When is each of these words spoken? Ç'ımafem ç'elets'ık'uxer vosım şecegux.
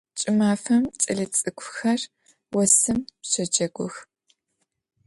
Ç'ımafem 0.19 0.83
ç'elets'ık'uxer 0.99 2.01
vosım 2.53 2.99
şecegux. 3.29 3.95